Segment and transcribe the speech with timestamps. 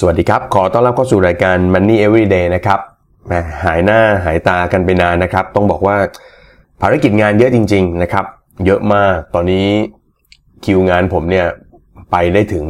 [0.00, 2.80] สวัสดีครับ ขอต้อนรับเข้าสู่รายการ Money Everyday นะครับ
[3.28, 3.32] หม
[3.64, 5.96] หายหน้าหายตากันไปนานนะครับ ต้องบอกว่า
[6.82, 8.24] ภารกิจงานเยอะจริง ๆ นะครับ
[8.66, 9.66] เยอะมาก ตอนนี้
[10.64, 11.46] คิวงานผมเนี่ย
[12.10, 12.66] ไปได้ถึง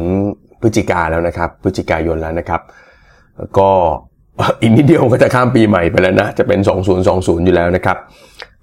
[0.61, 2.61] พฤศจิกาแล้วนะครับ พฤศจิกายนแล้วนะครับ
[3.57, 3.69] ก็
[4.61, 6.59] อีกนิดเดียวก็จะข้ามปีใหม่ไปแล้วนะ จะเป็น
[7.01, 7.97] 2020 อยู่แล้วนะครับ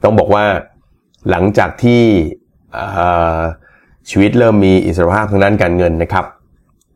[0.03, 0.45] ต้องบอกว่า
[1.31, 2.03] หลังจากที่
[4.11, 6.27] ชีวิตเริ่มมีอิสรภาพทางด้านการเงินนะครับ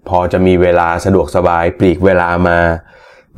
[0.09, 2.59] พอจะมีเวลาสะดวกสบายปลีกเวลามา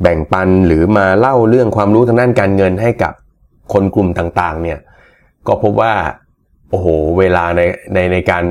[0.01, 3.13] แบ่งปันหรือมาเล่าเรื่องความรู้ทางด้านการเงินให้กับ
[3.73, 4.79] คนกลุ่มต่างๆเนี่ย
[5.47, 5.93] ก็พบว่า
[6.69, 6.87] โอ้โห
[7.19, 7.61] เวลาใน
[7.93, 8.45] ในในการ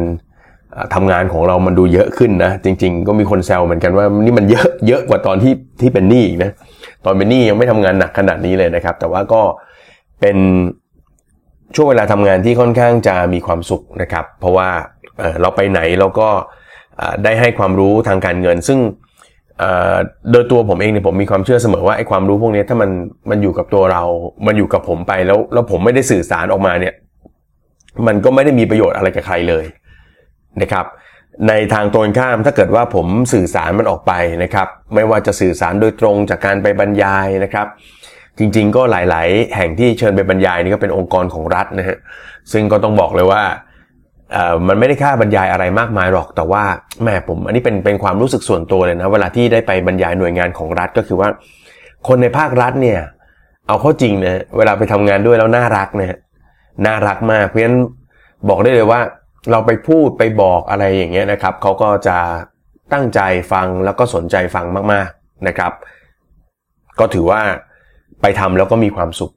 [0.94, 6.50] ทำงานของเรามันดูเยอะขึ้นนะจริง ๆ ก็มีคนแซวเหมือนกันว่านี่มันเยอะเยอะกว่าตอนที่ที่เป็นหนี้นะ
[7.04, 9.42] ตอนเป็นหนี้ยังไม่ทำงานหนักขนาดนี้เลยนะครับ แต่ว่าก็
[10.20, 10.36] เป็น
[11.74, 14.68] ช่วงเวลาทำงานที่ค่อนข้างจะมีความสุขนะครับ เพราะว่า
[15.40, 16.28] เราไปไหนเราก็
[17.24, 18.78] ได้ให้ความรู้ทางการเงิน ซึ่ง
[20.32, 22.90] โดยตัวผมเองเนี่ยผมมีความเชื่อเสมอว่าไอ้ความรู้พวกนี้ถ้ามัน
[23.30, 24.02] มันอยู่กับตัวเรา
[24.46, 26.94] มันอยู่กับผมไปแล้วแล้วผมไม่ได้สื่อสารออกมาเนี่ย
[28.06, 29.64] มันก็ไม่ได้มีประโยชน์อะไรกับใครเลย
[30.62, 30.86] นะครับ
[31.48, 34.12] ในทางตรงข้ามถ้าเกิดว่าผมสื่อสารมันออกไป
[34.42, 37.66] นะครับ ไม่ว่าจะสื่อสารโดยตรงจากการไปบรรยายนะครับ
[38.38, 41.98] จริงๆ ก็หลาย ๆ แห่งที่เชิญไปบรรยายนี่ก็เป็นองค์กรของรัฐนะฮะ
[42.52, 43.42] ซึ่งก็ต้องบอกเลยว่า
[44.68, 46.62] มันไม่ได้ค่าบรรยายอะไรมากมายหรอก แต่ว่า
[47.04, 51.28] แม่ผมอันนี้เป็นเป็นความรู้สึกส่วนตัวเลยนะ เวลาที่ได้ไปบรรยายหน่วยงานของรัฐก็คือว่า
[52.08, 53.00] คนในภาครัฐเนี่ย
[53.66, 56.18] เอาเข้าจริงนะเวลาไปทำงานด้วยแล้วน่ารักนะ
[56.86, 57.78] น่ารักมากเพราะฉะนั้น
[58.48, 59.00] บอกได้เลยว่า
[59.50, 62.16] เราไปพูดไปบอกอะไรอย่างเงี้ยนะครับเขาก็จะ
[62.92, 63.20] ตั้งใจ
[63.52, 65.72] ฟังแล้วก็สนใจฟังมากๆนะครับ
[66.98, 67.40] ก็ถือว่า
[68.22, 69.32] ไปทำแล้วก็มีความสุข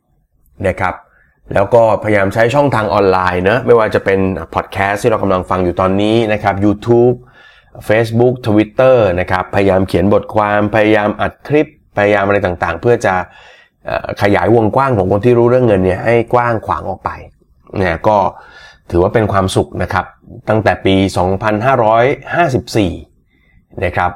[0.67, 0.93] นะครับ
[1.53, 4.19] แล้วก็พยายามใช้ช่องทางออนไลน์นะไม่ว่าจะเป็น
[4.55, 7.15] พอดแคสต์ที่เรากำลังฟังอยู่ตอนนี้นะครับ YouTube
[7.87, 11.67] Facebook Twitter นะครับพยายามเขียนบทความพยายามอัดคลิป
[11.97, 13.15] พยายามอะไรต่างๆ เพื่อจะ
[14.21, 17.09] ขยายวงกว้างของคนที่รู้เรื่องเงินเนี่ยให้กว้างขวางออกไป
[17.77, 18.17] เนี่ยก็
[18.91, 20.05] ถือว่าเป็นความสุขนะครับ
[20.49, 20.95] ตั้งแต่ปี
[22.99, 24.11] 2554นะครับ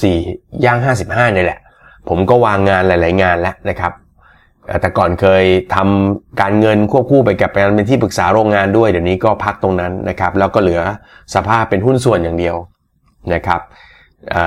[0.00, 0.78] 54ย่าง
[1.08, 1.60] 55นี่แหละ
[2.08, 3.92] ผมก็วางงานหลาย ๆ งานแล้วนะครับ
[4.80, 5.44] แต่ก่อนเคย
[5.74, 10.80] ทำการเงินควบคู่ไปกับการเป็นที่ปรึกษาโรงงานด้วย เดี๋ยวนี้ก็พักตรงนั้นนะครับ แล้วก็เหลือ
[11.34, 12.56] สภาพเป็นหุ้นส่วนอย่างเดียว
[13.34, 13.60] นะครับ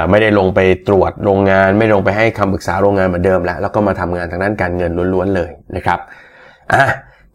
[0.09, 5.99] ไม่ได้ลงไปตรวจโรงงาน ไม่ลงไปให้คำปรึกษาโรงงานเหมือนเดิมแล้ว แล้วก็มาทำงานทางด้านการเงินล้วนๆเลยนะครับ
[6.73, 6.83] อะ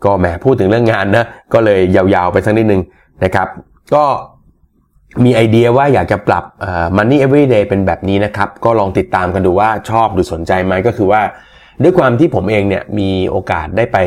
[0.05, 2.83] ก็แหมพูดถึงเรื่องงานนะก็เลยยาวๆไปสักนิดนึง
[3.25, 3.49] นะครับ
[3.95, 4.05] ก็
[5.25, 6.45] มีไอเดียว่าอยากจะปรับ
[6.97, 11.23] Money Everyday เป็นแบบนี้นะครับ ก็ลองติดตามกันดูว่าชอบหรือสนใจไหมก็คือว่า
[11.83, 13.99] ด้วยความที่ผมเองเนี่ยมีโอกาสได้ไป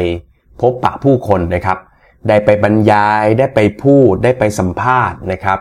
[0.61, 1.77] พบปะผู้คนนะครับ
[2.27, 5.59] ได้ไปบรรยาย ได้ไปพูด ได้ไปสัมภาษณ์นะครับ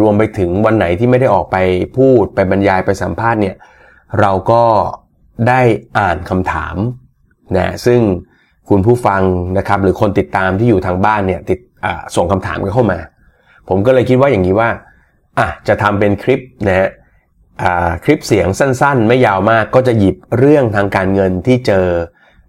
[0.00, 1.56] รวมไปถึงวันไหนที่ไม่ได้ออกไป
[1.96, 3.56] พูด ไปบรรยายไปสัมภาษณ์เนี่ย
[4.20, 4.62] เราก็
[5.48, 5.60] ได้
[5.98, 6.76] อ่านคำถาม
[7.56, 8.00] นะซึ่ง
[8.68, 9.22] คุณผู้ฟัง
[9.58, 11.58] นะครับ หรือคนติดตามที่อยู่ทางบ้านเนี่ยติด
[12.16, 12.98] ส่งคำถามกันเข้ามา
[13.68, 14.68] ผมก็เลยคิดว่าอย่างนี้ว่า
[15.38, 16.88] อะจะทำเป็นคลิปนะฮะ
[18.04, 21.86] คลิปเสียงสั้นๆ ไม่ยาวมากก็จะหยิบเรื่องทางการเงินที่เจอ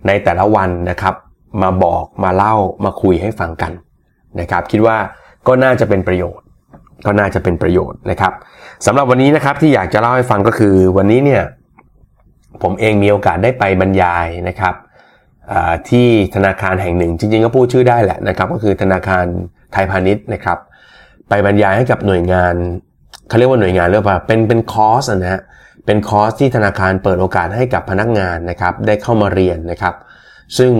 [0.08, 1.16] ในแต่ละวันนะครับ
[1.62, 3.72] มาบอกมาเล่ามาคุยให้ฟังกัน
[4.40, 4.98] นะครับ คิดว่า
[5.48, 6.46] ก็น่าจะเป็นประโยชน์
[7.06, 8.34] ก็น่าจะเป็นประโยชน์นะครับ
[8.86, 11.44] สำหรับวันนี้นะครับที่อยากจะเล่าให้ฟังก็คือวันนี้เนี่ย
[12.64, 14.76] ผมเองมีโอกาสได้ไปบรรยายนะครับ
[15.90, 19.26] ที่ธนาคารแห่งหนึ่ง จริงๆก็พูดชื่อได้แหละนะครับ ก็คือธนาคาร
[19.74, 20.58] ไทยพาณิชย์นะครับ
[21.30, 22.56] ไปบรรยายให้กับหน่วยงาน
[23.28, 25.42] เขาเรียกว่าหน่วยงานเรียกว่าเป็นเป็นคอร์สนะฮะ
[25.86, 29.94] เป็นคอร์สที่ธนาคารเปิดโอกาสให้กับพนักงานนะครับได้เข้ามาเรียนนะครับ
[30.58, 30.72] ซึ่ง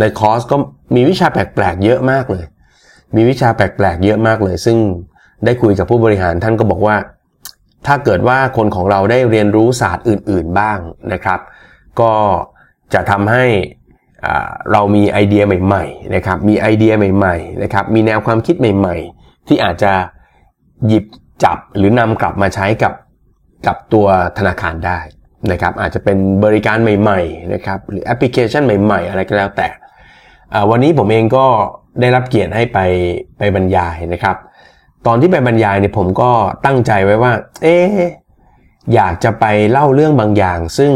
[0.00, 0.56] ในคอร์สก็
[0.94, 2.44] มีวิชาแปลกๆเยอะมากเลย
[3.16, 4.76] มีวิชาแปลกๆเยอะมากเลย ซึ่ง
[5.44, 6.96] ได้คุยกับผู้บริหารท่านก็บอกว่า
[7.86, 10.78] ถ้าเกิดว่าคนของเราได้เรียนรู้ศาสตร์อื่น ๆบ้าง
[11.12, 11.40] นะครับ
[12.00, 12.12] ก็
[12.94, 13.44] จะทำให้
[14.72, 19.92] เรามีไอเดียใหม่ๆนะครับ มีไอเดียใหม่ๆนะครับ มีแนวความคิดใหม่ ๆ ที่อาจจะ
[20.86, 21.04] หยิบ
[21.44, 22.92] จับหรือนำกลับมาใช้กับ
[23.66, 24.06] กับตัว
[24.38, 24.98] ธนาคารได้
[25.52, 29.68] นะครับอาจจะเป็นบริการใหม่ๆนะครับหรือแอปพลิเคชันใหม่ๆ อะไรก็แล้วแต่
[30.70, 31.46] วันนี้ผมเองก็
[32.00, 32.78] ได้รับเกียรติให้ไป
[33.38, 34.36] ไปบรรยายนะครับ
[35.06, 36.30] ตอนที่ไปบรรยายเนี่ยผมก็
[36.66, 37.32] ตั้งใจไว้ว่า
[37.62, 37.76] เอ๊
[38.94, 40.92] อยากจะไปเล่าเรื่องบางอย่าง ซึ่ง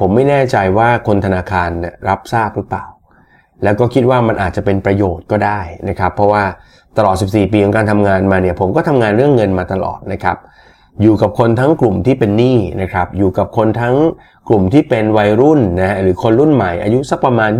[0.00, 1.70] ผมไม่แน่ใจว่าคนธนาคาร
[2.08, 2.84] รับทราบหรือเปล่า
[3.64, 6.44] แล้วก็คิดว่ามันอาจจะเป็นประโยชน์ก็ได้นะครับ เพราะว่า
[6.98, 10.36] ตลอด 14 ปีของการทำงานมาเนี่ยผมก็ทำงานเรื่องเงินมาตลอดนะครับ
[11.02, 13.94] อยู่กับคนทั้งกลุ่มที่เป็นหนี้นะครับ อยู่กับคนทั้ง
[14.48, 17.50] กลุ่มที่เป็นวัยรุ่นนะหรือคนรุ่นใหม่อายุสักประมาณ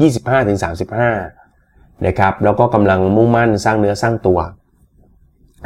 [1.19, 4.39] 25-35 นะครับ แล้วก็กำลังมุ่งมั่นสร้างเนื้อสร้างตัว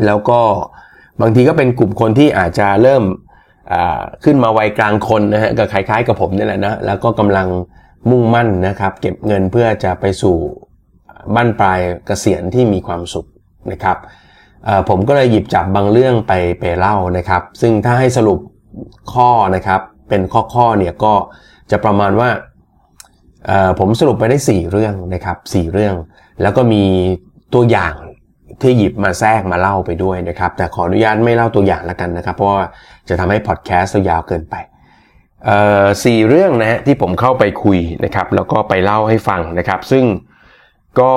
[0.06, 0.40] แล้วก็
[1.20, 3.02] บางทีก็เป็นกลุ่มคนที่อาจจะเริ่ม
[4.24, 7.48] ขึ้นมาวัยกลางคนนะฮะก็คล้ายๆกับผมนี่แหละนะแล้วก็กำลัง
[8.10, 10.36] มุ่งมั่นนะครับ เก็บเงินเพื่อจะไปสู่
[11.34, 13.26] บ้านปลายเกษียณที่มีความสุข
[13.72, 13.96] นะครับ
[14.88, 18.38] ผมก็เลยหยิบจับบางเรื่องไปไปเล่านะครับ ซึ่งถ้าให้สรุป
[19.12, 20.22] ข้อนะครับ เป็น
[20.54, 21.14] ข้อๆเนี่ยก็
[21.70, 22.28] จะประมาณว่า
[23.78, 25.94] ผมสรุปไปได้ 4 เรื่องนะครับ4เรื่อง
[26.42, 26.84] แล้วก็มี
[27.54, 27.94] ตัวอย่าง
[28.62, 32.66] ที่หยิบมาแทรกมาเล่าไปด้วยนะครับ แต่ขออนุญาตไม่เล่าตัวอย่างแล้วกันนะครับ เพราะว่า
[33.08, 34.54] จะทำให้พอดแคสต์ยาวเกินไป
[36.04, 40.04] สี่เรื่องนะฮะที่ผมเข้าไปคุยนะครับแล้วก็ไปเล่าให้ฟังนะครับ ซึ่ง
[41.00, 41.12] ก็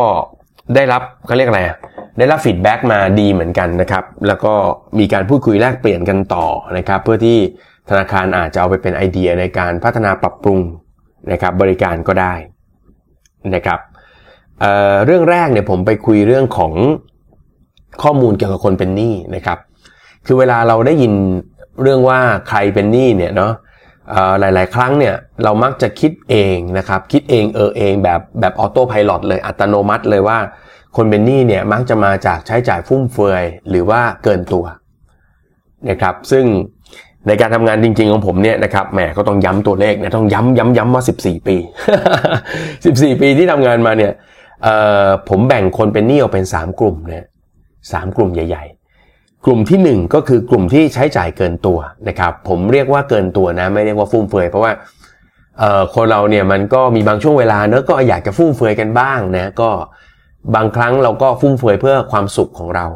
[0.76, 1.62] ได้รับเขาเรียกอะไร
[2.18, 4.54] ได้รับฟีดแบ็กมาดีเหมือนกันนะครับ แล้วก็
[5.00, 7.38] มีการพูดคุยแลกเปลี่ยนกันต่อนะครับ เพื่อที่
[7.90, 10.60] ธนาคารอาจจะเอาไปเป็นไอเดียในการพัฒนาปรับปรุง
[11.32, 12.34] นะครับ บริการก็ได้
[13.56, 13.80] นะครับ
[14.60, 16.74] เเรื่องแรกเนี่ยผมไปคุยเรื่องของ
[18.04, 19.58] ข้อมูลเกี่ยวกับคนเป็นหนี้นะครับ
[20.26, 21.14] คือเวลาเราได้ยิน
[21.82, 22.20] เรื่องว่า
[22.50, 23.54] ใครเป็นหนี้เนี่ยเนาะ
[24.40, 30.38] หลาย ๆ ครั้งเนี่ยเรามักจะคิดเองนะครับคิดเองเออเองแบบแบบออโต้พายロเลยอัตโนมัติเลยว่า
[30.96, 34.66] คนเป็นหนี้เนี่ยมักจะมาจากใช้จ่ายฟุ่มเฟือยหรือว่าเกินตัว
[35.90, 36.46] นะครับซึ่ง
[37.28, 41.58] ในการทำงานจริง ๆ ของผมเนี่ยนะครับแหมก็ต้องย้ำตัวเลขเนี่ยต้องย้ำย้ำย้ำว่า 14 ปี
[42.54, 44.12] 14 ปีที่ทำงานมาเนี่ย
[45.30, 47.26] ผมแบ่งคนเป็นหนี้ออกเป็น 3 กลุ่มเนี่ย
[47.92, 48.79] สามกลุ่มใหญ่ ๆ
[49.46, 54.72] กลุ่มที่ 1 ก็คือกลุ่มที่ใช้จ่ายเกินตัวนะครับ ผมเรียกว่าเกินตัวนะ ไม่เรียกว่าฟุ่มเฟือยเพราะว่า
[55.96, 59.70] คนเราเนี่ยมันก็มีบางช่วงเวลาเนอะก็อยากจะฟุ่มเฟือยกันบ้างนะก็
[60.56, 62.88] บางครั้งเราก็ฟุ่มเฟือยเพื่อความสุขของเรา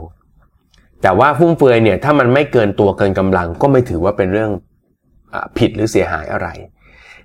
[1.01, 4.51] แต่ว่าฟุ่มเฟือยเนี่ยถ้ามันไม่เกินตัวเกินกำลัง ก็ไม่ถือว่าเป็นเรื่อง
[5.57, 6.48] ผิดหรือเสียหายอะไร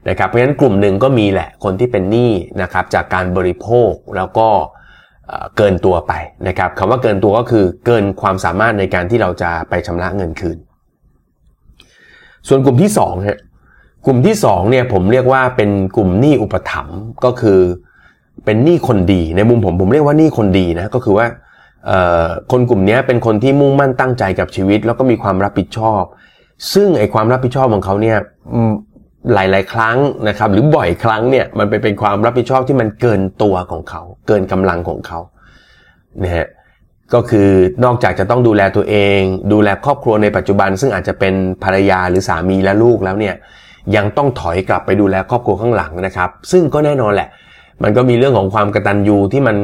[0.08, 2.32] นะครับเพราะฉะนั้นกลุ่มหนึ่งก็มีแหละคนที่เป็นหนี้
[2.62, 4.48] นะครับจากการบริโภคแล้วก็
[5.56, 6.12] เกินตัวไป
[6.48, 10.58] นะครับคำว่าเกินตัวก็คือเกินความสามารถในการที่เราจะไปชำระเงินคืน
[12.48, 13.38] ส่วนกลุ่มที่2ฮะ
[14.06, 17.60] กลุ่มที่2เนี่ยผมเรียกว่าเป็นกลุ่มหนี้อุปถัมภ์ก็คือ
[18.44, 21.26] เป็นหนี้คนดีในมุมผมผมเรียกว่าหนี้คนดีนะก็คือว่า
[22.52, 26.02] คนกลุ่มนี้เป็นคนที่มุ่งมั่นตั้งใจกับชีวิต แล้วก็มีความรับผิดชอบ
[26.74, 28.18] ซึ่งไอความรับผิดชอบของเขาเนี่ย
[29.34, 29.96] หลาย ๆ ครั้ง
[30.28, 35.18] นะครับหรือบ่อยครั้งเนี่ยมันเป็นเป็นความรับผิดชอบที่มันเกินตัวของเขา เกินกำลังของเขา
[36.22, 36.46] นะฮะ
[37.14, 37.48] ก็คือ
[37.84, 39.20] นอกจากจะต้องดูแลตัวเอง
[39.52, 41.34] ดูแลครอบครัวในปัจจุบัน ซึ่งอาจจะเป็น
[41.64, 43.34] ภรรยาหรือสามีและลูกแล้วเนี่ย
[43.96, 47.28] ยังต้องถอยกลับไปดูแลครอบครัวข้างหลังนะครับ ซึ่งก็แน่นอนแหละ
[47.82, 49.56] มันก็มีเรื่องของความกระตันยูที่มัน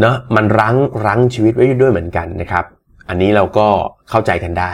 [0.00, 0.76] เนาะมันรั้ง
[1.06, 2.64] รั้งชีวิตไว้ด้วยเหมือนกันนะครับ
[3.08, 3.66] อันนี้เราก็
[4.10, 4.72] เข้าใจกันได้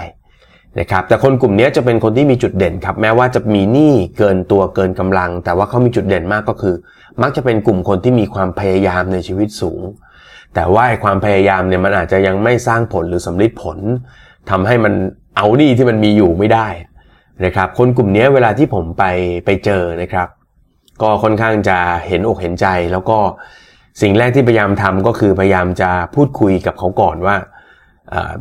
[0.80, 6.74] นะครับแต่คนกลุ่มนี้จะเป็นคนที่มีจุดเด่นครับแม้ว่าจะมีหนี้เกินตัวเกินกำลัง แต่ว่าเขามีจุดเด่นมากก็คือ
[7.22, 9.80] มักจะเป็นกลุ่มคนที่มีความพยายามในชีวิตสูง
[10.54, 13.78] แต่ว่าความพยายามเนี่ยมันอาจจะยังไม่สร้างผลหรือสำลิดผล
[14.50, 14.94] ทำให้มัน
[15.36, 16.68] เอาหนี้ที่มันมีอยู่ไม่ได้
[17.44, 19.04] นะครับคนกลุ่มนี้เวลาที่ผมไป
[19.44, 20.28] ไปเจอนะครับ
[21.02, 21.78] ก็ค่อนข้างจะ
[22.08, 23.18] เห็นอกเห็นใจ แล้วก็
[24.02, 27.36] สิ่งแรกที่พยายามทำก็คือพยายามจะพูดคุยกับเขาก่อนว่า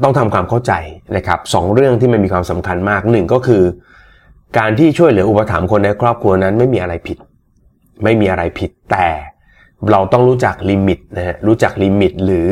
[0.04, 0.74] ต้องทำความเข้าใจ
[1.18, 3.64] นะครับสองเรื่องที่มันมีความสำคัญมากหนึ่งก็คือ
[4.58, 7.18] การที่ช่วยเหลืออุปถัมภ์คนในครอบครัวนั้นไม่มีอะไรผิด
[8.04, 9.08] ไม่มีอะไรผิดแต่
[9.92, 12.50] เราต้องรู้จัก limit นะฮะรู้จัก limit หรือ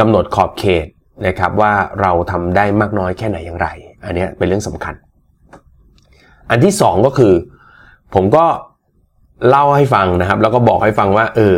[0.00, 0.86] กำหนดขอบเขต
[1.26, 3.68] นะครับว่าเราทำได้มากน้อยแค่ไหนอย่างไร
[4.04, 4.94] อันนี้เป็นเรื่องสำคัญ
[6.50, 7.32] อันที่สองก็คือ
[8.14, 8.44] ผมก็
[9.48, 11.56] เล่าให้ฟังนะครับ แล้วก็บอกให้ฟังว่า เออ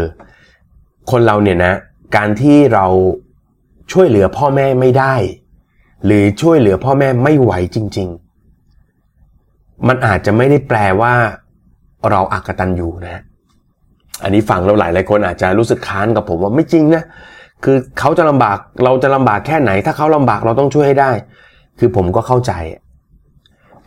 [1.10, 1.72] คนเราเนี่ยนะ
[2.16, 2.86] การที่เรา
[3.92, 5.14] ช่วยเหลือพ่อแม่ไม่ได้
[6.06, 8.08] หรือช่วยเหลือพ่อแม่ไม่ไหวจริง
[8.98, 11.14] ๆ มันอาจจะไม่ได้แปลว่า
[12.10, 13.22] เราอากตันอยู่นะ
[14.22, 17.04] อันนี้ฟังเราหลายหลายคนอาจจะรู้สึกค้านกับผมว่าไม่จริงนะ
[17.64, 21.10] คือเขาจะลำบากเราจะลำบากแค่ไหน ถ้าเขาลำบากเราต้องช่วยให้ได้
[21.78, 22.52] คือผมก็เข้าใจ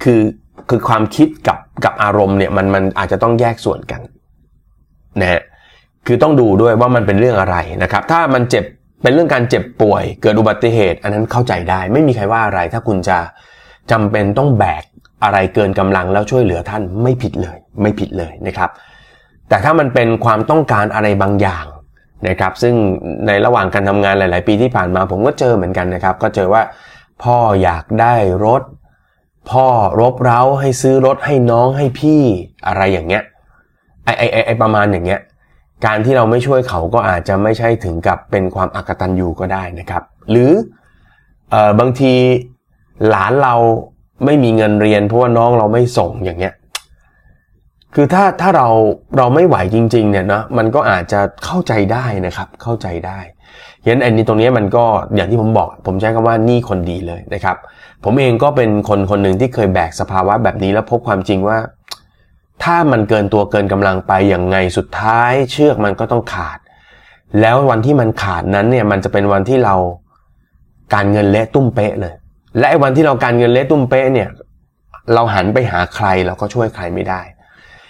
[0.04, 0.22] คือ
[0.70, 4.02] คือความคิดกับกับอารมณ์เนี่ยมันมันอาจจะต้องแยกส่วนกัน
[5.22, 5.42] นะ
[6.08, 8.66] คือต้องดูด้วยว่ามันเป็นเรื่องอะไรนะครับ ถ้ามันเจ็บ
[9.02, 13.18] เป็นเรื่องการเจ็บป่วย เกิดอุบัติเหตุ อันนั้นเข้าใจได้ ไม่มีใครว่าอะไร ถ้าคุณจะ
[13.92, 14.84] จำเป็นต้องแบก
[15.24, 18.70] อะไรเกินกำลังแล้วช่วยเหลือท่านไม่ผิดเลย ไม่ผิดเลยนะครับ
[19.50, 21.66] แต่ถ้ามันเป็นความต้องการอะไรบางอย่าง
[22.28, 22.76] นะครับ ซึ่ง
[23.28, 26.62] ในระหว่างการทำงานหลาย ๆ ปีที่ผ่านมาผมก็เจอเหมือนกันนะครับ ก็เจอว่า
[27.24, 28.16] พ่ออยากได้
[28.46, 28.62] รถ
[29.52, 29.68] พ่อ
[30.00, 32.22] รบเร้าให้ซื้อรถให้น้องให้พี่
[32.68, 33.24] อะไรอย่างเงี้ย
[34.06, 35.20] ไอไอไอประมาณอย่างเงี้ย
[35.86, 40.52] การที่เราไม่ช่วยเขาก็อาจจะไม่ใช่ถึงกับเป็นความอักตันยูก็ได้นะครับ หรือ
[41.54, 42.14] อบางที
[43.10, 43.56] หลานเรา
[44.26, 46.54] ไม่มีเงินเรียน เพราะว่าน้องเราไม่ส่งอย่างเงี้ย
[47.96, 48.68] คือถ้าถ้าเรา
[49.18, 53.20] เราไม่ไหวจริงๆเนี่ยนะมันก็อาจจะเข้าใจได้นะครับ เข้าใจได้
[53.88, 54.86] ยันอันนี้ตรงนี้มันก็
[55.16, 57.58] อย่างที่ผมบอก ผมใช้คำว่านี่คนดีเลยนะครับ
[58.04, 61.58] ผมเองก็เป็นคนคนหนึ่งที่เคยแบกสภาวะแบบนี้แล้วพบความจริงว่า
[62.64, 66.60] ถ้ามันเกินตัวเกินกำลังไปอย่างไงสุดท้าย เชือกมันก็ต้องขาด
[67.42, 69.76] แล้ววันที่มันขาดนั้นเนี่ยมันจะเป็นวันที่เรา
[70.94, 72.14] การเงินเละตุ้มเป๊ะเลย
[72.58, 74.30] และไอ้วันที่เราการเงินเละตุ้มเป๊ะเนี่ย
[75.14, 77.22] เราหันไปหาใครเราก็ช่วยใครไม่ได้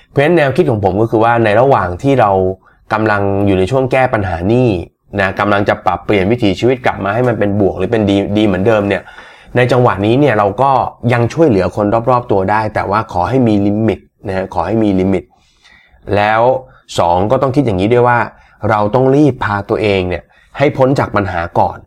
[0.10, 2.32] เพราะฉะนั้นแนวคิดของผมก็คือว่าในระหว่างที่เรา
[2.94, 4.70] กำลังอยู่ในช่วงแก้ปัญหานี้
[5.20, 9.02] นะกำลังจะปรับเปลี่ยนวิถีชีวิตกลับมาให้มันเป็นบวกหรือเป็นดีดีเหมือนเดิมเนี่ย
[9.56, 10.72] ในจังหวะนี้เนี่ยเราก็
[11.14, 15.24] ยังช่วยเหลือคนรอบๆตัวได้ แต่ว่าขอให้มี limit นะฮะขอให้มี limit
[16.16, 16.42] แล้ว
[16.92, 18.20] 2 ก็ต้องคิดอย่างนี้ด้วยว่า
[18.70, 20.24] เราต้องรีบพาตัวเองเนี่ย
[20.58, 21.78] ให้พ้นจากปัญหาก่อน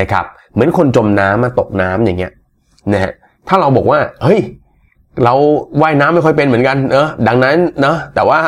[0.00, 2.32] นะครับเหมือนคนจมน้ำมาตกน้ำอย่างเงี้ย
[2.92, 3.12] นะฮะ
[3.48, 4.40] ถ้าเราบอกว่าเฮ้ย
[5.24, 5.34] เรา
[5.82, 8.40] ว่ายน้ำไม่ค่อยเป็นเหมือนกันเนอะดังนั้นเนอะแต่ว่า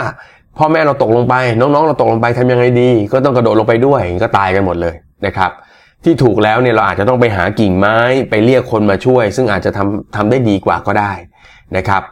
[0.58, 4.94] พ่อแม่เราตกลงไป น้องๆ เราตกลงไปทำยังไงดี ก็ต้องกระโดดลงไปด้วยก็ตายกันหมดเลย
[5.26, 5.50] นะครับ
[6.04, 7.98] ที่ถูกแล้วเนี่ยเราอาจจะต้องไปหากิ่งไม้
[8.30, 11.12] ไปเรียกคนมาช่วย ซึ่งอาจจะทำทำได้ดีกว่าก็ได้
[11.76, 12.02] นะครับ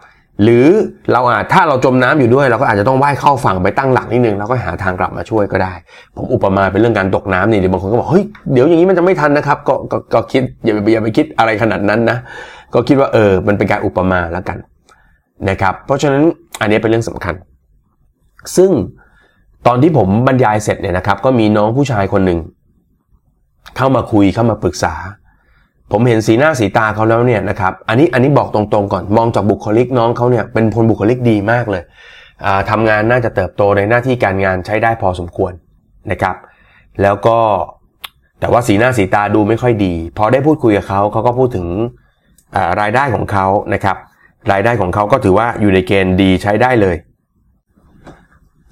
[0.43, 0.67] หรือ
[1.13, 5.73] เราอาจถ้าเราจมน้ำอยู่ด้วย เราก็อาจจะต้องว่ายเข้าฝั่งไปตั้งหลักนิดนึงแล้วก็หาทางกลับมาช่วยก็ได้
[6.17, 12.19] ผมอุปมาเป็นเรื่องการตกน้ำนี่เดี๋ยวบางคนก็บอกเฮ้ยเดี๋ยวอย่างนี้มันจะไม่ทันนะครับก็ก็ก็คิดอย่าไปอย่าไปคิดอะไรขนาดนั้นนะ
[12.75, 14.59] ก็คิดว่าเออมันเป็นการอุปมาแล้วกัน
[15.51, 16.23] นะครับเพราะฉะนั้น
[16.61, 17.35] อันนี้เป็นเรื่องสำคัญ
[18.57, 18.71] ซึ่ง
[19.67, 22.39] ตอนที่ผมบรรยายเสร็จเนี่ยนะครับ ก็มีน้องผู้ชายคนหนึ่ง
[23.77, 24.95] เข้ามาคุยเข้ามาปรึกษา
[25.93, 31.83] ผมเห็นสีหน้าสีตาเขาแล้วเนี่ยนะครับอันนี้อันนี้บอกตรงๆก่อนมองจากบุคลิกน้องเขาเนี่ยเป็นคนบุคลิกดีมากเลย
[32.71, 35.53] ทำงานน่าจะเติบโตในหน้าที่การงานใช้ได้พอสมควร
[36.11, 36.37] นะครับ
[37.03, 37.39] แล้วก็
[38.41, 41.67] แต่ว่าสีหน้าสีตาดูไม่ค่อยดี พอได้พูดคุยกับเขาเขาก็พูดถึง
[42.81, 43.97] รายได้ของเขานะครับ
[44.53, 46.97] รายได้ของเขาก็ถือว่าอยู่ในเกณฑ์ดีใช้ได้เลย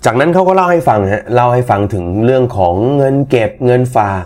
[0.05, 4.25] จากนั้นเขาก็เล่าให้ฟังฮะเล่าให้ฟังถึงเรื่องของเงินเก็บเงินฝาก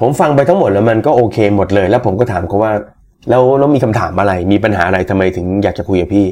[0.00, 2.72] ผมฟังไปทั้งหมดแล้วมันก็โอเคหมดเลย แล้วผมก็ถามเขาว่า
[3.30, 6.26] แล้วแล้วมีคำถามอะไร มีปัญหาอะไรทำไมถึงอยากจะคุยกับพี่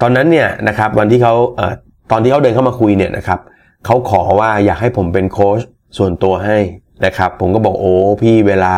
[0.00, 1.72] ตอนนั้นเนี่ยนะครับวันที่เขาเอ่อ
[2.10, 3.38] ตอนที่เขาเดินเข้ามาคุยเนี่ยนะครับ
[3.86, 5.60] เขาขอว่าอยากให้ผมเป็นโค้ช
[5.98, 6.58] ส่วนตัวให้
[7.06, 8.74] นะครับผมก็บอกโอ้พี่เวลา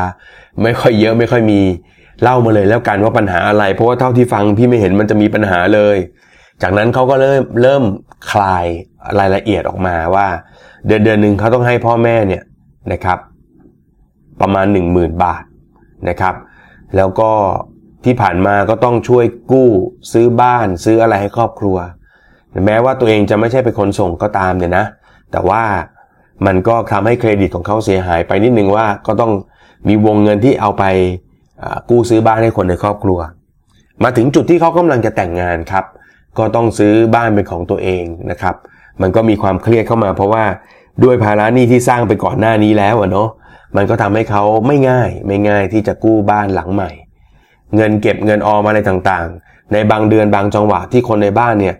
[0.62, 1.60] ไม่ค่อยเยอะไม่ค่อยมี
[2.22, 5.96] เล่ามาเลยแล้วกันว่าปัญหาอะไร เพราะว่าเท่าที่ฟังพี่ไม่เห็นมันจะมีปัญหาเลย
[6.62, 7.82] จากนั้นเขาก็เริ่มเริ่ม
[8.30, 8.66] คลาย
[9.18, 10.26] รายละเอียดออกมาว่า
[10.86, 12.42] เดือนเดือนหนึ่งเขาต้องให้พ่อแม่เนี่ย
[12.92, 13.18] นะครับ
[14.42, 15.42] ประมาณ 1 0,000 บาท
[16.08, 16.34] นะครับ
[16.96, 17.30] แล้วก็
[18.04, 19.68] ที่ผ่านมาก็ต้องช่วยกู้
[20.12, 21.76] ซื้อบ้านซื้ออะไรให้ครอบครัว
[22.66, 24.84] แม้ว่าตัวเองจะไม่ใช่เป็นคนส่งก็ตามเนี่ยนะ
[25.32, 25.62] แต่ว่า
[26.46, 29.32] มันก็ทำให้เครดิตของเขาเสียหายไปนิดนึงว่าก็ต้อง
[29.88, 30.84] มีวงเงินที่เอาไป
[31.90, 33.18] กู้ซื้อบ้านให้คนในครอบครัว
[34.02, 35.84] มาถึงจุดที่เขากำลังจะแต่งงานครับ
[36.38, 38.54] ก็ต้องซื้อบ้านเป็นของตัวเองนะครับ
[39.02, 40.44] มันก็มีความเครียดเข้ามาเพราะว่า
[41.04, 43.28] ด้วยภาระหนี้ที่สร้างไปก่อนหน้านี้แล้วเนาะ
[43.76, 46.90] มันก็ทำให้เขาไม่ง่าย ไม่ง่ายที่จะกู้บ้านหลังใหม่
[47.76, 51.76] เงินเก็บเงินออมอะไรต่างๆ ในบางเดือนบางจังหวะที่คนในบ้านเนี่ย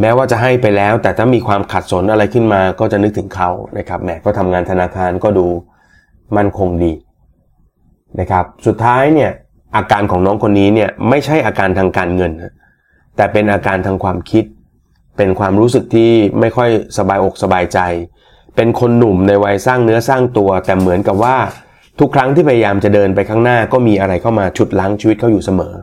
[0.00, 5.46] แม้ว่าจะให้ไปแล้ว แต่ถ้ามีความขัดสนอะไรขึ้นมาก็จะนึกถึงเขานะครับแหมก็ทำงานธนาคารก็ดู
[6.36, 6.92] มั่นคงดี
[8.20, 9.30] นะครับสุดท้ายเนี่ย
[9.76, 12.32] อาการของน้องคนนี้เนี่ยไม่ใช่อาการทางการเงิน
[13.16, 14.44] แต่เป็นอาการทางความคิด
[15.16, 16.10] เป็นความรู้สึกที่
[16.40, 17.78] ไม่ค่อยสบายอกสบายใจ
[18.56, 21.36] เป็นคนหนุ่มในวัยสร้างเนื้อสร้างตัว แต่เหมือนกับว่า
[21.98, 25.74] ทุกครั้งที่พยายามจะเดินไปข้างหน้าก็มีอะไรเข้ามาฉุดล้างชีวิตเขาอยู่เสมอ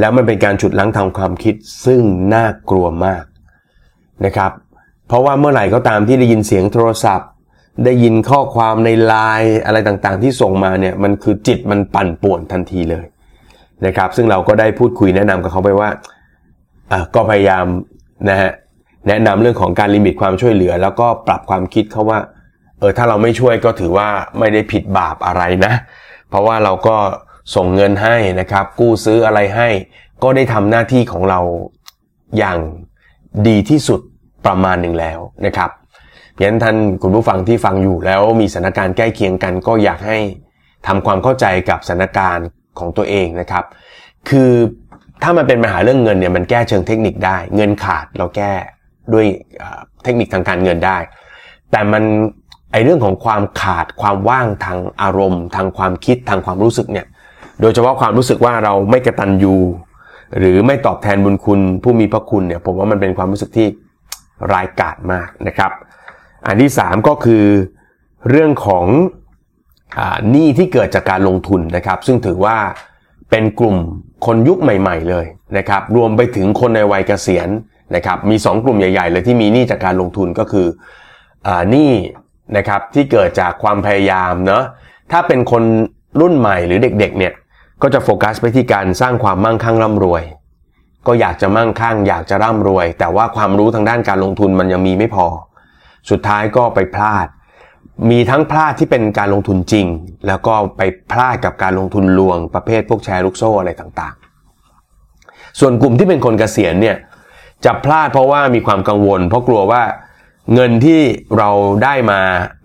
[0.00, 1.54] แล้วมันเป็นการฉุดล้างทางความคิด
[1.86, 2.02] ซึ่ง
[2.34, 3.24] น่ากลัวมาก
[4.24, 4.52] นะครับ
[5.08, 7.28] เพราะว่าเมื่อไหร่ก็ตามที่ได้ยินเสียงโทรศัพท์
[7.84, 13.04] ได้ยินข้อความในไลน์อะไรต่างๆ ที่ส่งมาเนี่ยมันคือจิตมันปั่นป่วนทันทีเลย
[13.86, 15.88] นะครับ ซึ่งเราก็ได้พูดคุยแนะนำกับเขาไปว่า
[17.14, 17.64] ก็พยายาม
[18.30, 18.50] นะฮะ
[19.08, 22.18] แนะนำเรื่องของการลิมิตความช่วยเหลือ แล้วก็ปรับความคิดเขาว่า
[22.78, 25.74] เออถ้าเราไม่ช่วยก็ถือว่าไม่ได้ผิดบาปอะไรนะ
[26.28, 26.96] เพราะว่าเราก็
[27.54, 29.68] ส่งเงินให้นะครับ กู้ซื้ออะไรให้
[30.22, 31.40] ก็ได้ทำหน้าที่ของเรา
[32.38, 32.58] อย่าง
[33.48, 34.00] ดีที่สุด
[34.46, 35.70] ประมาณหนึ่งแล้วนะครับ
[36.32, 40.18] เพราะฉะนั้นท่านคุณผู้ฟังที่ฟังอยู่แล้วมีสถานการณ์ใกล้เคียงกันก็อยากให้
[40.86, 42.46] ทำความเข้าใจกับสถานการณ์
[42.78, 43.64] ของตัวเองนะครับ
[44.28, 44.50] คือ
[45.22, 48.52] ถ้ามันเป็นปัญหาเรื่องเงินเนี่ยมันแก้เชิงเทคนิคได้ เงินขาดเราแก้
[49.12, 49.26] ด้วย
[50.02, 50.98] เทคนิคทางการเงินได้
[51.70, 52.02] แต่มัน
[52.72, 57.06] ไอเรื่องของความขาดความว่างทางอารมณ์ ทางความคิดทางความรู้สึกเนี่ย
[57.60, 59.56] โดยเฉพาะความรู้สึกว่าเราไม่กระตันยู
[60.38, 63.66] หรือไม่ตอบแทนบุญคุณผู้มีพระคุณเนี่ย ผมว่ามันเป็นความรู้สึกที่
[64.52, 65.70] ร้ายกาจมากนะครับ
[66.46, 67.44] อันที่ 3 ก็คือ
[68.30, 68.86] เรื่องของ
[70.30, 72.56] หนี้ที่เกิดจากการลงทุนนะครับ ซึ่งถือว่า
[73.30, 73.76] เป็นกลุ่ม
[74.26, 75.26] คนยุคใหม่ ๆ เลย
[75.58, 77.48] นะครับ รวมไปถึงคนในวัยเกษียณ
[77.94, 80.66] นะครับมี 2 กลุ่มใหญ่ ๆ เลยที่มีหนี้จากการลงทุนก็คือ
[81.46, 81.92] อหนี้
[82.56, 84.62] นะครับที่เกิดจากความพยายามเนาะ
[85.12, 85.62] ถ้าเป็นคน
[86.20, 87.32] รุ่นใหม่หรือเด็กๆเนี่ย
[87.82, 90.22] ก็จะโฟกัสไปที่การสร้างความมั่งคั่งร่ำรวย
[91.06, 95.26] ก็อยากจะมั่งคั่ง อยากจะร่ำรวย แต่ว่าความรู้ทางด้านการลงทุนมันยังมีไม่พอ
[96.10, 97.26] สุดท้ายก็ไปพลาด
[98.10, 99.86] มีทั้งพลาดที่เป็นการลงทุนจริง
[100.26, 100.82] แล้วก็ไป
[101.12, 106.96] พลาดกับการลงทุนลวงประเภทพวกแชร์ลูกโซ่อะไรต่างๆ ส่วนกลุ่มที่เป็นคนเกษียณเนี่ย
[107.64, 109.82] จะพลาดเพราะว่ามีความกังวล เพราะกลัวว่า
[110.54, 111.00] เงินที่
[111.38, 111.50] เรา
[111.84, 112.20] ได้มา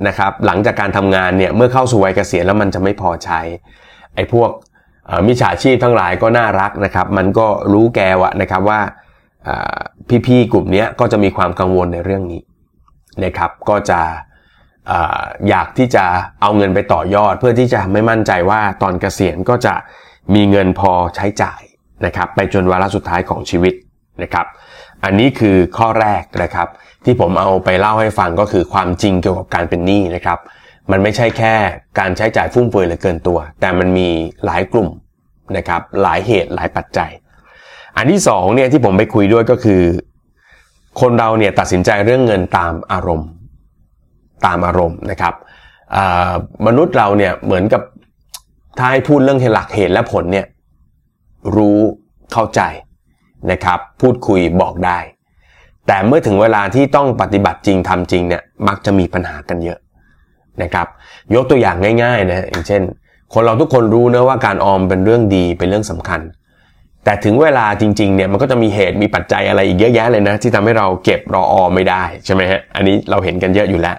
[0.08, 3.42] นะครับ หลังจากการทำงานเนี่ยเมื่อเข้าสู่วัยเกษียณแล้วมันจะไม่พอใช้
[4.16, 4.50] ไอ้พวก
[5.28, 8.80] มิจฉาชีพทั้งหลายก็น่ารักนะครับ มันก็รู้แกวะนะครับว่า
[10.26, 12.42] พี่ๆกลุ่มนี้ก็จะมีความกังวลในเรื่องนี้
[13.26, 14.02] นะครับ ก็จะ
[15.50, 16.06] อยากที่จะ
[16.42, 19.74] เอาเงินไปต่อยอด เพื่อที่จะไม่มั่นใจว่าตอนเกษียณก็จะ
[20.36, 21.62] มีเงินพอใช้จ่าย
[22.06, 23.74] นะครับ ไปจนวาระสุดท้ายของชีวิต
[24.24, 24.46] นะครับ
[25.06, 26.68] อันนี้คือข้อแรกนะครับ
[27.06, 30.40] ที่ผมเอาไปเล่าให้ฟังก็คือความจริงเกี่ยวกับการเป็นหนี้นะครับ
[30.92, 31.54] มันไม่ใช่แค่
[32.00, 34.08] การใช้จ่ายฟุ่มเฟือยหรือเกินตัว แต่มันมี
[34.46, 34.90] หลายกลุ่ม
[35.58, 37.12] นะครับหลายเหตุหลายปัจจัย
[37.98, 39.82] อันที่สองเนี่ยที่ผมไปคุยด้วยก็คือ
[41.02, 43.30] คนเราเนี่ยตัดสินใจเรื่องเงินตามอารมณ์
[44.46, 45.34] ตามอารมณ์นะครับ
[46.68, 47.82] มนุษย์เราเนี่ยเหมือนกับ
[48.78, 50.46] ถ้าให้พูดเรื่องหลักเหตุและผลเนี่ย
[51.56, 51.80] รู้
[52.34, 52.62] เข้าใจ
[53.52, 55.00] นะครับ พูดคุยบอกได้
[55.88, 59.80] แต่เมื่อถึงเวลาที่ต้องปฏิบัติจริงทำจริงเนี่ยมักจะมีปัญหากันเยอะ
[60.62, 60.88] นะครับ
[61.36, 62.82] ยกตัวอย่างง่ายๆนะอย่างเช่น
[63.34, 66.22] คนเราทุกคนรู้นะว่าการออมเป็นเรื่องดีเป็นเรื่องสำคัญ
[67.04, 73.98] แต่ถึงเวลาจริงๆเนี่ยมันก็จะมีเหตุมีปัจจัยอะไรอีกเยอะแยะเลยนะที่ทำให้เราเก็บรอออมไม่ได้ใช่ไหมฮะอันนี้เราเห็นกันเยอะอยู่แล้ว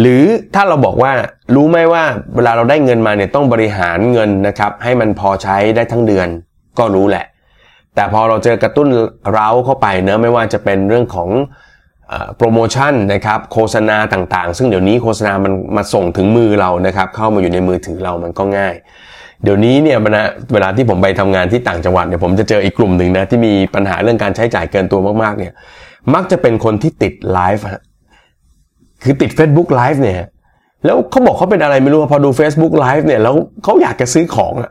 [0.00, 1.12] หรือถ้าเราบอกว่า
[1.54, 2.02] รู้ไหมว่า
[2.34, 6.28] เวลาเราได้เงินมาเนี่ยต้องบริหารเงินนะครับ ให้มันพอใช้ได้ทั้งเดือน
[6.78, 7.24] ก็รู้แหละ
[7.94, 8.88] แต่พอเราเจอกระตุ้น
[9.32, 11.28] เร้าเข้าไปเนะไม่ว่าจะเป็นเรื่องของ
[12.36, 18.74] โปรโมชั่นนะครับโฆษณาต่างๆ ซึ่งเดี๋ยวนี้โฆษณามันมาส่งถึงมือเรานะครับเข้ามาอยู่ในมือถือเรามันก็ง่าย
[19.42, 25.52] เดี๋ยวนี้เนี่ยนะเวลาที่ผมไปทำงานที่ต่างจังหวัดเนี่ยผมจะเจออีกกลุ่มหนึ่งนะที่มีปัญหาเรื่องการใช้จ่ายเกินตัวมากๆเนี่ย
[26.14, 27.64] มักจะเป็นคนที่ติดไลฟ์
[29.04, 30.16] คือติด Facebook Live เนี่ย
[30.84, 34.70] แล้วเขาบอกเขาเป็นอะไรไม่รู้พอดู Facebook Live เนี่ยแล้วเขาอยากจะซื้อของอะ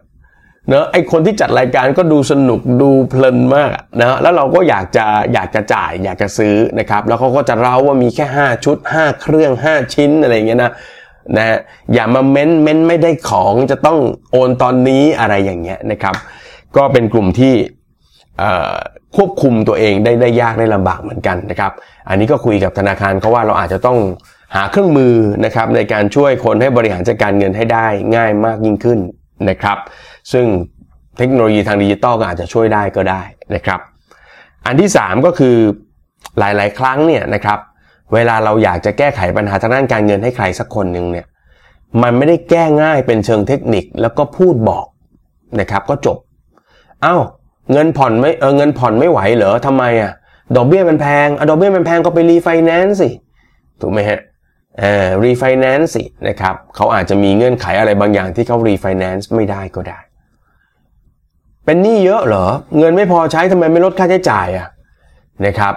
[0.70, 3.72] เนะไอคนที่จัดรายการก็ดูสนุกดูเพลินมาก
[4.02, 10.72] นะแล้วเราก็อยากจะอยากจะจ่าย อยากจะซื้อนะครับแล้วเขาก็จะเล่าว่ามีแค่ 5 ชุด 5 เครื่อง 5 ชิ้นอะไรเงี้ยนะ
[11.38, 11.58] นะ
[11.94, 14.00] อย่ามาเม้นเม้นไม่ได้ของจะต้อง
[14.32, 16.16] โอนตอนนี้อะไรอย่างเงี้ยนะครับ
[16.78, 17.54] ก็เป็นกลุ่มที่
[19.16, 21.72] ควบคุมตัวเองได้ได้ยากได้ลำบากเหมือนกันนะครับ
[22.10, 23.98] อันนี้ก็คุยกับธนาคารเขาว่าเราอาจจะต้อง
[24.56, 25.14] หาเครื่องมือ
[25.46, 29.00] นะครับในการช่วยคนให้บริหารจัดการเงินให้ได้ง่ายมากยิ่งขึ้น
[29.50, 29.78] นะครับ
[30.34, 30.46] ซึ่ง
[31.18, 33.22] เทคโนโลยีทางดิจิตอลก็อาจจะช่วยได้ก็ได้
[33.56, 33.80] นะครับ
[34.66, 35.56] อันที่ 3 ก็คือ
[36.40, 37.60] หลายๆ ครั้งเนี่ยนะครับ
[38.14, 41.26] เวลาเราอยากจะแก้ไขปัญหาทางด้านการเงินให้ใครสักคนหนึ่งเนี่ย
[42.02, 44.86] มันไม่ได้แก้ง่ายเป็นเชิงเทคนิคแล้วก็พูดบอก
[45.60, 46.18] นะครับก็จบ
[47.04, 47.18] เอา้า
[47.72, 50.12] เงินผ่อนไม่เออเงินผ่อนไม่ไหวเหรอทำไมอะ
[50.56, 53.10] ดอกเบี้ยมันแพงอะดอกเบี้ยมันแพงก็ไปรีไฟแนนซ์สิ
[53.82, 54.20] ถูกไหมฮะ
[54.80, 60.00] เออรีไฟแนนซ์สินะครับเขาอาจจะมีเงื่อนไขอะไรบางอย่างที่เขารีไฟแนนซ์ไม่ได้ก็ได้
[61.66, 62.46] เป็นหนี้เยอะเหรอ
[62.78, 64.68] เงินไม่พอใช้ทำไมไม่ลดค่าใช้จ่ายอะ
[65.46, 65.74] นะครับ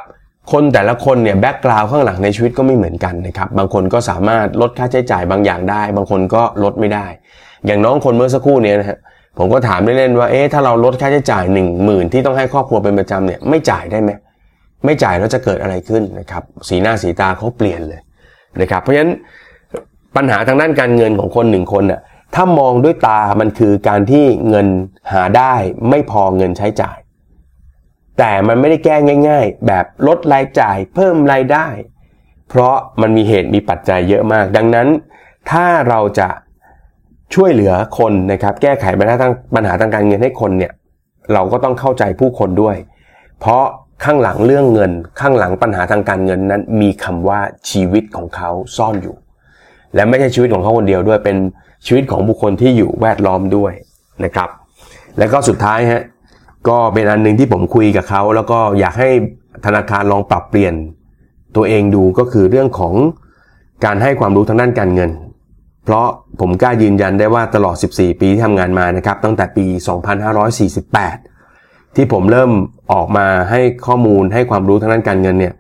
[0.53, 7.07] คนแต่ละคนเนี่ย background ข้างหลังในชีวิตก็ไม่เหมือนกันนะครับบางคนก็สามารถลดค่าใช้จ่ายบางอย่างได้ บางคนก็ลดไม่ได้
[7.67, 8.99] อย่างน้องคนเมื่อสักครู่เนี้นะฮะ
[9.39, 14.11] ผมก็ถามเล่นๆว่าเอ๊ะถ้าเราลดค่าใช้จ่ายหนึ่งหมื่นที่ต้องให้ครอบครัวเป็นประจำเนี่ยไม่จ่ายได้ไหม
[14.85, 18.01] ไม่จ่ายแล้วจะเกิดอะไรขึ้นนะครับสีหน้าสีตาเขาเปลี่ยนเลย
[18.61, 19.13] นะครับเพราะฉะนั้น
[20.17, 22.01] ปัญหาทางด้านการเงินของคนหนึ่งคนน่ะ
[22.35, 24.67] ถ้ามองด้วยตามันคือการที่เงิน
[25.13, 25.55] หาได้
[25.89, 26.99] ไม่พอเงินใช้จ่าย
[28.19, 28.97] แต่มันไม่ได้แก้
[29.29, 31.67] ง่าย ๆ แบบลดรายจ่ายเพิ่มรายได้
[32.49, 34.89] เพราะมันมีเหตุมีปัจจัยเยอะมาก ดังนั้น
[35.51, 36.29] ถ้าเราจะ
[37.35, 40.73] ช่วยเหลือคนนะครับแก้ไขปัญหาทางปัญหาทางการเงินให้คนเนี่ย
[41.33, 42.77] เราก็ต้องเข้าใจผู้คนด้วย
[43.41, 43.65] เพราะ
[44.05, 49.17] ข้างหลังเรื่องเงิน ข้างหลังปัญหาทางการเงินนั้น มีคำว่าชีวิตของเขาซ่อนอยู่
[49.95, 51.37] และไม่ใช่ชีวิตของเขาคนเดียวด้วยเป็น
[51.87, 53.73] ชีวิตของบุคคลที่อยู่แวดล้อมด้วย
[54.25, 54.49] นะครับ
[55.19, 56.03] แล้วก็สุดท้ายฮะ
[56.69, 59.11] ก็เป็นอันหนึ่งที่ผมคุยกับเขา แล้วก็อยากให้
[59.67, 60.75] ธนาคารลองปรับเปลี่ยน
[61.57, 62.95] ตัวเองดูก็คือเรื่องของ
[63.85, 65.11] การให้ความรู้ทางด้านการเงิน
[65.85, 66.07] เพราะ
[66.41, 69.67] ผมกล้ายืนยันได้ว่าตลอด 14 ปีที่ทำงานมานะครับ ตั้งแต่ปี
[71.01, 72.51] 2548 ที่ผมเริ่ม
[72.93, 75.55] ออกมาให้ข้อมูลให้ความรู้ทางด้านการเงินเนี่ย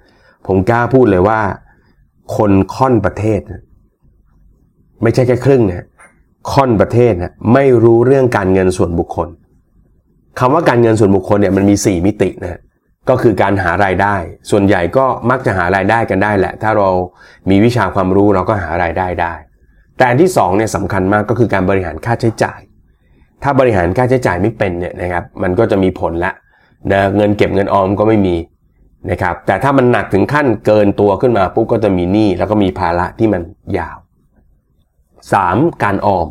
[0.46, 1.40] ผมกล้าพูดเลยว่า
[2.36, 3.40] คนค่อนประเทศ
[5.02, 5.86] ไม่ใช่แค่ครึ่งนะ
[6.52, 9.28] ค่อนประเทศนะไม่รู้เรื่องการเงินส่วนบุคคล
[10.38, 12.60] คำว่าการเงินส่วนบุคคลเนี่ยมันมี 4 มิตินะ
[13.08, 14.14] ก็คือการหารายได้
[14.50, 16.88] ส่วนใหญ่ก็มักจะหารายได้กันได้แหละ ถ้าเรา
[17.50, 19.34] มีวิชาความรู้เราก็หารายได้ได้
[19.96, 22.60] แต่อันที่2เนี่ยสำคัญมากก็คือการบริหารค่าใช้จ่าย
[23.42, 26.32] ถ้าบริหารค่าใช้จ่ายไม่เป็นเนี่ยนะครับมันก็จะมีผลละ
[26.92, 28.36] นะเงินเก็บเงินออมก็ไม่มี
[29.10, 33.42] นะครับแต่ถ้ามันหนักถึงขั้นเกินตัวขึ้นมาปุ๊บก็จะมีหนี้แล้วก็มีภาระที่มัน
[33.78, 33.96] ยาว
[35.32, 35.84] 3.
[35.84, 36.28] การออม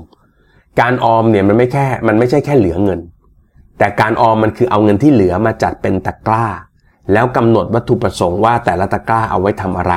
[0.81, 2.99] การออมเนี่ยมันไม่แค่มันไม่ใช่แค่เหลือเงิน
[3.79, 6.45] แต่การออมมันคือเอาเงินที่เหลือมาจัดเป็นตะกร้า
[7.13, 9.93] แล้วกำหนดวัตถุประสงค์ว่าแต่ละตะกร้าเอาไว้ทำอะไร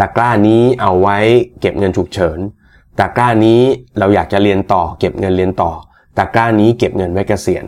[0.00, 1.18] ตะกร้านี้เอาไว้
[1.60, 2.38] เก็บเงินฉุกเฉิน
[2.98, 3.60] ตะกร้านี้
[3.98, 5.70] เราอยากจะเรียนต่อ เก็บเงินเรียนต่อ
[6.18, 7.64] ตะกร้านี้เก็บเงินไว้เกษียณ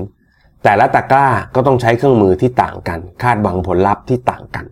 [0.65, 4.65] แต่ละตะกร้าก็ต้องใช้เครื่องมือที่ต่างกัน คาดหวังผลลัพธ์ที่ต่างกัน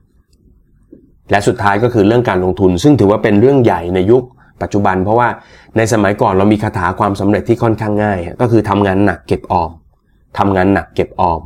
[1.31, 4.25] และสุดท้ายก็คือเรื่องการลงทุน ซึ่งถือว่าเป็นเรื่องใหญ่ในยุค
[4.63, 5.29] ปัจจุบัน เพราะว่า
[5.77, 9.71] ในสมัยก่อนเรามีคาถาความสำเร็จที่ค่อนข้างง่าย ก็คือทำงานหนักเก็บออม
[10.39, 11.43] ทำงานหนักเก็บออม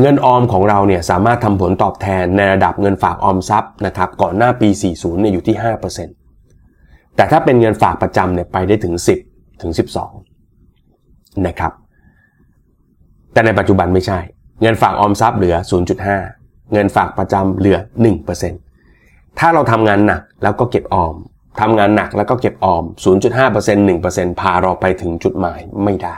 [0.00, 5.56] เงินออมของเราเนี่ยสามารถทำผลตอบแทนในระดับเงินฝากออมทรัพย์นะครับก่อนหน้าปี 40เนี่ยอยู่ที่
[6.36, 8.94] 5%แต่ถ้าเป็นเงินฝากประจำเนี่ยไปได้ถึง
[9.28, 9.72] 10 ถึง
[10.58, 11.72] 12 นะครับ
[13.32, 14.18] แต่ในปัจจุบันไม่ใช่
[14.62, 15.56] เงินฝากออมทรัพย์เหลือ
[16.14, 17.78] 0.5 เงินฝากประจำเหลือ
[18.58, 21.14] 1%ถ้าเราทำงานหนักแล้วก็เก็บออม
[21.60, 22.84] ทำงานหนักแล้วก็เก็บออม
[23.42, 26.16] 0.5% 1%พาเราไปถึงจุดหมายไม่ได้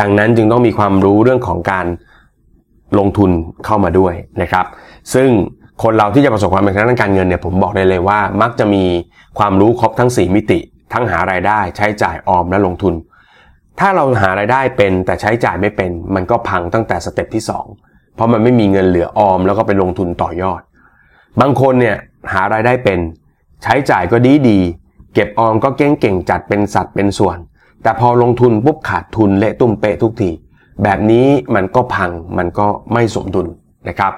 [0.00, 1.86] ดังนั้นจึงต้องมีความรู้เรื่องของการ
[2.98, 3.30] ลงทุน
[3.64, 4.66] เข้ามาด้วยนะครับ
[5.14, 5.28] ซึ่ง
[5.82, 8.84] คนเราที่จะประสบความสำเร็จทางการเงินเนี่ยผมบอกได้เลยว่า มักจะมี
[9.38, 10.58] ความรู้ครบทั้ง 4 มิติ
[10.92, 12.94] ทั้งหารายได้ ใช้จ่ายออมและลงทุน
[13.80, 17.42] ถ้าเราหารายได้เป็นแต่ใช้จ่ายไม่เป็น มันก็พังตั้งแต่สเต็ปที่
[17.78, 20.60] 2 เพราะมันไม่มีเงินเหลือออมแล้วก็ไปลงทุนต่อยอด
[21.40, 21.96] บางคนเนี่ย
[22.32, 22.98] หารายได้เป็น
[23.68, 24.58] ใช้จ่ายก็ดีดี
[25.14, 27.38] เก็บออมก็เก่งเก่งจัดเป็นสัดเป็นส่วน
[27.82, 30.30] แต่พอลงทุนปุ๊บขาดทุนเละตุ้มเปะทุกที
[30.82, 33.46] แบบนี้มันก็พังมันก็ไม่สมดุล
[33.88, 34.12] นะครับ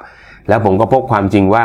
[0.48, 1.64] แล้วผมก็พบความจริงว่า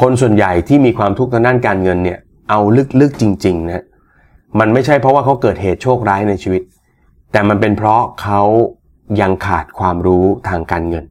[0.00, 2.18] คนส่วนใหญ่ที่มีความทุกข์ทางด้านการเงินเนี่ย
[2.50, 2.60] เอา
[3.00, 3.84] ลึกๆจริงๆนะ
[4.58, 6.62] มันไม่ใช่เพราะว่าเขาเกิดเหตุโชคร้ายในชีวิต
[7.32, 8.42] แต่มันเป็นเพราะเขา
[9.20, 11.04] ยังขาดความรู้ทางการเงิน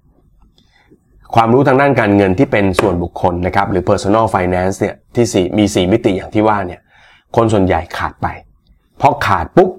[1.35, 5.25] ความรู้ทางด้านการเงินที่เป็นส่วนบุคคลนะครับหรือ personal finance เนี่ยที่
[5.57, 6.81] มี 4 มิติอย่างที่ว่าเนี่ย
[7.35, 8.27] คนส่วนใหญ่ขาดไป
[9.01, 9.69] พอขาดปุ๊บ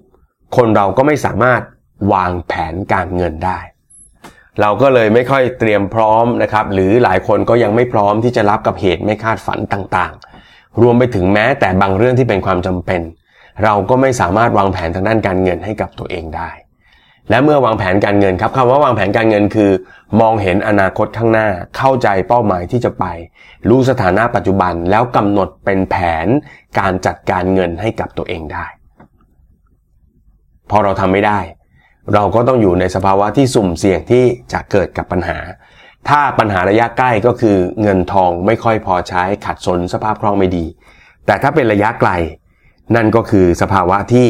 [0.57, 1.63] คนเราก็ไม่สามารถ
[2.13, 3.59] วางแผนการเงินได้
[4.61, 13.01] เราก็เลยไม่ค่อยเตรียมพร้อมนะครับหรือหลายคนก็ยังไม่พร้อมที่จะรับกับเหตุไม่คาดฝันต่างๆ รวมไปถึงแม้แต่บางเรื่องที่เป็นความจำเป็น
[13.65, 16.51] เราก็ไม่สามารถวางแผนทางด้านการเงินให้กับตัวเองได้
[17.31, 19.71] และเมื่อวางแผนการเงินครับคำว่าวางแผนการเงินคือ
[20.21, 23.05] มองเห็นอนาคตข้างหน้า เข้าใจเป้าหมายที่จะไป
[23.69, 26.27] รู้สถานะปัจจุบันแล้วกำหนดเป็นแผน
[26.79, 28.67] การจัดการเงินให้กับตัวเองได้
[30.71, 31.41] พอเราทำไม่ได้
[32.15, 35.39] เราก็ต้องอยู่ในสภาวะที่สุ่มเสี่ยงที่จะเกิดกับปัญหา
[36.09, 40.65] ถ้าปัญหาระยะใกล้ก็คือเงินทองไม่ค่อยพอใช้ขัดสนสภาพคล่องไม่ดี
[41.27, 42.11] แต่ถ้าเป็นระยะไกล
[42.97, 44.27] นั่นก็คือสภาวะที่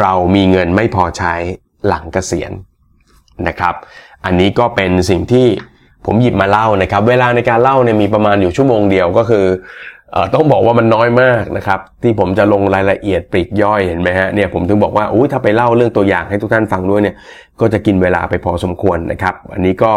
[0.00, 1.34] เรามีเงินไม่พอใช้
[1.88, 2.52] หลังเกษียณ
[3.48, 3.74] นะครับ
[4.24, 5.46] อันนี้ก็เป็นสิ่งที่
[6.06, 9.46] ผมหยิบมาเล่านะครับ เวลาในการเล่าเนี่ยมีประมาณอยู่ชั่วโมงเดียวก็คือ
[10.34, 17.16] ต้องบอกว่ามันน้อยมากนะครับ ที่ผมจะลงรายละเอียดปลีกย่อยเห็นไหมฮะเนี่ยผมถึงบอกว่าอุ้ยถ้าไปเล่าเรื่องตัวอย่างให้ทุกท่านฟังด้วยเนี่ย
[17.60, 19.92] ก็จะกินเวลาไปพอสมควรนะครับ อันนี้ก็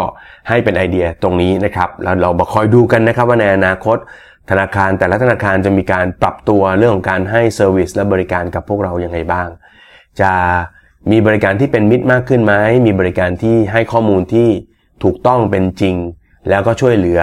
[0.49, 3.97] ให้เป็นไอเดียตรงนี้นะครับแล้วเรามาคอยดูกันนะครับว่าในอนาคต
[4.49, 9.47] ธนาคารแต่ละธนาคารจะมีการปรับตัวเรื่องของการให้ service และบริการกับพวกเราอย่างไรบ้าง
[10.21, 10.31] จะ
[11.11, 12.53] มีบริการที่เป็นมิตรมากขึ้นไหม
[12.85, 14.47] มีบริการที่ให้ข้อมูลที่
[15.03, 15.95] ถูกต้องเป็นจริง
[16.49, 17.21] แล้วก็ช่วยเหลือ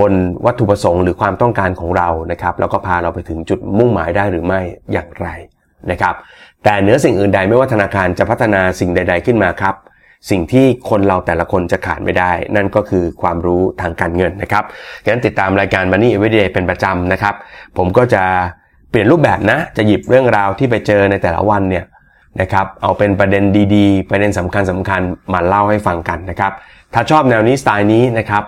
[0.00, 0.12] บน
[0.46, 4.60] วัตถุประสงค์หรือความต้องการของเรานะครับ แล้วก็พาเราไปถึงจุดมุ่งหมายได้หรือไม่
[4.92, 5.28] อย่างไร
[5.90, 6.14] นะครับ
[6.64, 9.74] แต่เหนือสิ่งอื่นใดไม่ว่าธนาคารจะพัฒนาสิ่งใด ๆขึ้นมาครับ
[10.30, 14.64] สิ่งที่คนเราแต่ละคนจะขาดไม่ได้ นั่นก็คือความรู้ทางการเงินนะครับ
[15.06, 17.34] งั้นติดตามรายการ Money Everyday เป็นประจำนะครับ
[17.76, 18.22] ผมก็จะ
[18.90, 21.84] เปลี่ยนรูปแบบนะ จะหยิบเรื่องราวที่ไปเจอในแต่ละวันเนี่ย
[22.40, 23.44] นะครับเอาเป็นประเด็น
[23.74, 25.00] ดีๆ ประเด็นสำคัญสำคัญ
[25.32, 26.52] มาเล่าให้ฟังกันนะครับ
[26.94, 28.44] ถ้าชอบแนวนี้สไตล์นี้นะครับ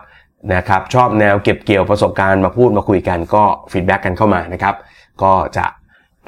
[0.55, 4.74] นะครับชอบแนวเก็บเกี่ยวประสบการณ์มาพูดมาคุยกันก็ฟีดแบ็กกันเข้ามานะครับ
[5.22, 5.66] ก็จะ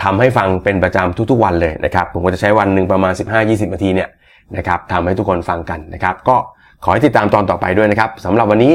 [0.02, 4.08] ทำให้ฟังเป็นประจำทุกๆวันเลยนะครับผมก็จะใช้วันหนึ่งประมาณ 15-20 นาทีเนี่ย
[4.56, 6.36] นะครับทำให้ทุกคนฟังกันนะครับ ก็
[6.84, 8.72] ขอให้ติดตามตอนต่อไปด้วยนะครับสำหรับวันนี้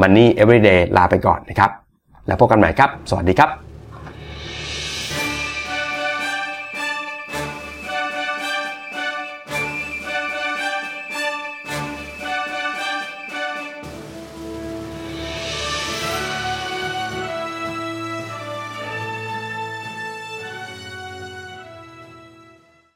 [0.00, 1.70] Money Everyday ลาไปก่อนนะครับ
[2.26, 3.71] แล้วพบกันใหม่ครับ สวัสดีครับ